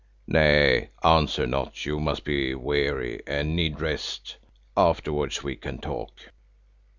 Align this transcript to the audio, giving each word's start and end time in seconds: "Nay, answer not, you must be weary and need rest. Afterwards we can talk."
"Nay, 0.25 0.89
answer 1.03 1.45
not, 1.45 1.85
you 1.85 1.99
must 1.99 2.23
be 2.23 2.55
weary 2.55 3.21
and 3.27 3.55
need 3.55 3.79
rest. 3.79 4.37
Afterwards 4.75 5.43
we 5.43 5.55
can 5.55 5.77
talk." 5.77 6.31